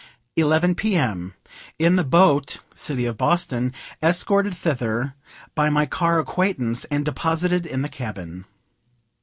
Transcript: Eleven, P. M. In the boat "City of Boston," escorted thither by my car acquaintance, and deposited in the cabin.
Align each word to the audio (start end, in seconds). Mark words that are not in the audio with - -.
Eleven, 0.35 0.73
P. 0.73 0.95
M. 0.95 1.35
In 1.77 1.95
the 1.95 2.03
boat 2.03 2.61
"City 2.73 3.05
of 3.05 3.17
Boston," 3.17 3.71
escorted 4.01 4.55
thither 4.55 5.13
by 5.53 5.69
my 5.69 5.85
car 5.85 6.17
acquaintance, 6.17 6.85
and 6.85 7.05
deposited 7.05 7.67
in 7.67 7.83
the 7.83 7.87
cabin. 7.87 8.45